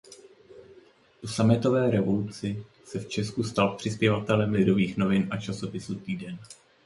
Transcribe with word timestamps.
Po 1.21 1.27
sametové 1.27 1.91
revoluci 1.91 2.63
se 2.83 2.99
v 2.99 3.09
Česku 3.09 3.43
stal 3.43 3.75
přispěvatelem 3.77 4.51
"Lidových 4.53 4.97
novin" 4.97 5.27
a 5.31 5.37
časopisu 5.37 5.95
"Týden". 5.95 6.39